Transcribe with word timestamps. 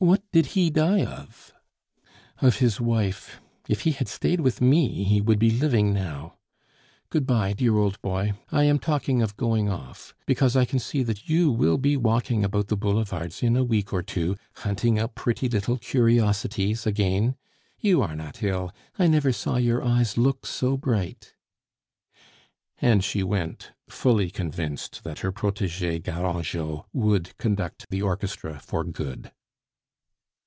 "What 0.00 0.22
did 0.30 0.46
he 0.54 0.70
die 0.70 1.04
of?" 1.04 1.52
"Of 2.40 2.58
his 2.58 2.80
wife. 2.80 3.40
If 3.68 3.80
he 3.80 3.90
had 3.90 4.06
stayed 4.06 4.38
with 4.40 4.60
me, 4.60 5.02
he 5.02 5.20
would 5.20 5.40
be 5.40 5.50
living 5.50 5.92
now. 5.92 6.36
Good 7.10 7.26
bye, 7.26 7.52
dear 7.52 7.76
old 7.76 8.00
boy, 8.00 8.34
I 8.52 8.62
am 8.62 8.78
talking 8.78 9.22
of 9.22 9.36
going 9.36 9.68
off, 9.68 10.14
because 10.24 10.54
I 10.54 10.66
can 10.66 10.78
see 10.78 11.02
that 11.02 11.28
you 11.28 11.50
will 11.50 11.78
be 11.78 11.96
walking 11.96 12.44
about 12.44 12.68
the 12.68 12.76
boulevards 12.76 13.42
in 13.42 13.56
a 13.56 13.64
week 13.64 13.92
or 13.92 14.00
two, 14.04 14.36
hunting 14.58 15.00
up 15.00 15.16
pretty 15.16 15.48
little 15.48 15.78
curiosities 15.78 16.86
again. 16.86 17.34
You 17.80 18.00
are 18.00 18.14
not 18.14 18.40
ill; 18.40 18.72
I 19.00 19.08
never 19.08 19.32
saw 19.32 19.56
your 19.56 19.82
eyes 19.82 20.16
look 20.16 20.46
so 20.46 20.76
bright." 20.76 21.34
And 22.80 23.02
she 23.02 23.24
went, 23.24 23.72
fully 23.90 24.30
convinced 24.30 25.02
that 25.02 25.18
her 25.20 25.32
protege 25.32 25.98
Garangeot 25.98 26.84
would 26.92 27.36
conduct 27.36 27.88
the 27.90 28.02
orchestra 28.02 28.60
for 28.60 28.84
good. 28.84 29.32